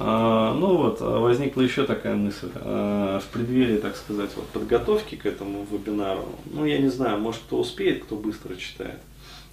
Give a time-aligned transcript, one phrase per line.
[0.00, 2.50] А, ну вот, а возникла еще такая мысль.
[2.54, 7.40] А, в преддверии, так сказать, вот подготовки к этому вебинару, ну я не знаю, может
[7.42, 9.00] кто успеет, кто быстро читает.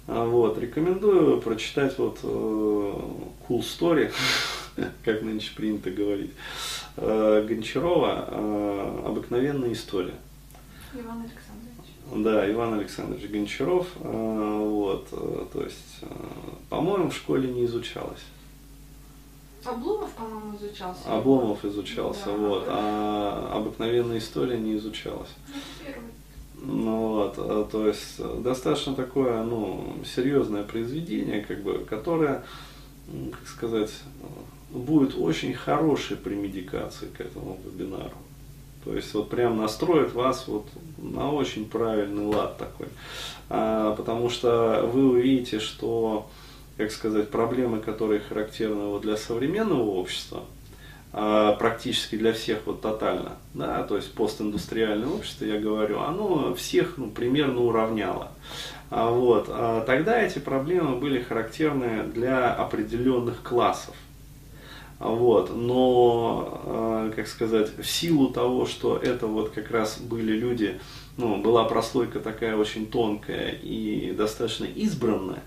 [0.06, 4.12] Вот, рекомендую прочитать вот э, Cool Story,
[5.04, 6.30] как нынче принято говорить,
[6.96, 10.14] э, Гончарова «Обыкновенная история».
[10.94, 12.24] Иван Александрович.
[12.24, 13.88] Да, Иван Александрович Гончаров.
[13.96, 16.04] Вот, э, то есть,
[16.70, 18.22] по-моему, в школе не изучалось.
[19.66, 21.00] Обломов, по-моему, изучался.
[21.06, 22.32] Обломов изучался, да.
[22.32, 22.64] вот.
[22.68, 25.30] А обыкновенная история не изучалась.
[26.58, 32.44] Ну вот, а, то есть достаточно такое, ну, серьезное произведение, как бы, которое,
[33.06, 33.92] как сказать,
[34.70, 38.16] будет очень хорошей премедикацией к этому вебинару.
[38.84, 42.86] То есть вот прям настроит вас вот на очень правильный лад такой.
[43.48, 46.28] А, потому что вы увидите, что
[46.76, 50.44] как сказать, проблемы, которые характерны вот для современного общества,
[51.12, 56.98] а, практически для всех вот тотально, да, то есть постиндустриальное общество, я говорю, оно всех
[56.98, 58.32] ну, примерно уравняло.
[58.90, 63.94] А вот, а тогда эти проблемы были характерны для определенных классов.
[64.98, 70.80] Вот, но, как сказать, в силу того, что это вот как раз были люди,
[71.18, 75.42] ну, была прослойка такая очень тонкая и достаточно избранная,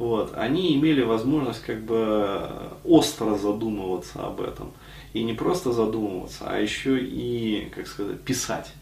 [0.00, 2.48] вот, они имели возможность как бы
[2.84, 4.72] остро задумываться об этом.
[5.12, 8.72] И не просто задумываться, а еще и, как сказать, писать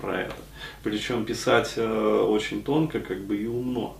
[0.00, 0.36] про это.
[0.84, 3.96] Причем писать э, очень тонко, как бы и умно.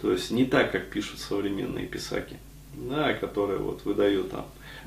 [0.00, 2.38] То есть не так, как пишут современные писаки,
[2.72, 4.46] да, которые вот выдают там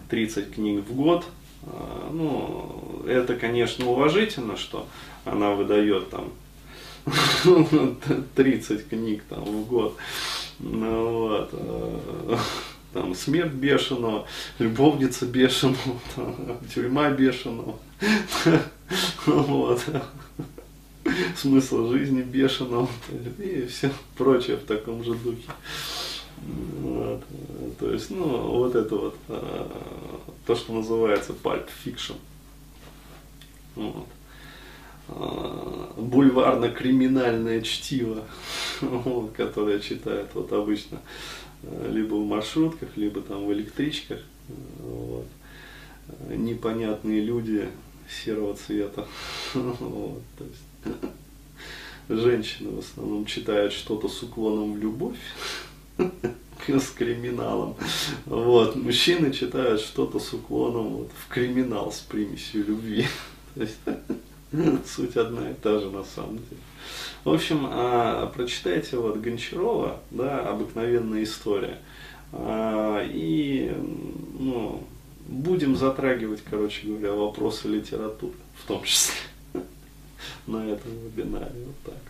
[0.10, 1.26] 30 книг в год.
[1.62, 4.88] Э, ну, это, конечно, уважительно, что
[5.26, 6.32] она выдает там
[8.36, 9.96] 30 книг там в год.
[10.60, 11.50] Ну, вот.
[11.54, 12.38] Э,
[12.94, 14.26] там смерть бешеного,
[14.58, 16.00] любовница бешеного,
[16.74, 17.80] тюрьма бешеного.
[19.28, 19.84] Вот.
[21.36, 22.90] Смысл жизни бешеного
[23.38, 25.52] и все прочее в таком же духе.
[26.82, 27.24] Вот.
[27.80, 29.68] То есть, ну, вот это вот, э,
[30.48, 32.16] то, что называется pulp fiction.
[33.76, 34.08] Вот.
[36.00, 38.24] Э, бульварно-криминальное чтиво,
[39.38, 41.02] которое читают вот обычно
[41.64, 44.20] э, либо в маршрутках, либо там в электричках.
[44.80, 45.26] Вот.
[46.30, 47.70] Непонятные люди
[48.10, 49.08] серого цвета.
[49.54, 50.98] Вот, то есть,
[52.24, 55.18] женщины в основном читают что-то с уклоном в любовь,
[56.68, 57.76] с криминалом.
[58.26, 58.76] Вот.
[58.76, 63.06] Мужчины читают что-то с уклоном вот, в криминал с примесью любви.
[63.56, 63.78] То есть,
[64.86, 66.62] Суть одна и та же на самом деле.
[67.24, 71.80] В общем, а, прочитайте вот Гончарова, да, обыкновенная история.
[72.32, 73.72] А, и
[74.40, 74.84] ну,
[75.28, 79.16] будем затрагивать, короче говоря, вопросы литературы, в том числе
[80.48, 81.66] на этом вебинаре.
[81.66, 82.02] Вот так.